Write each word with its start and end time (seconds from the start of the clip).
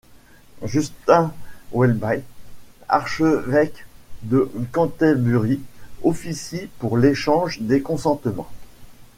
Justin 0.65 1.31
Welby, 1.71 2.23
archevêque 2.89 3.85
de 4.23 4.51
Canterbury, 4.71 5.59
officie 6.01 6.71
pour 6.79 6.97
l'échange 6.97 7.59
des 7.61 7.83
consentements. 7.83 8.49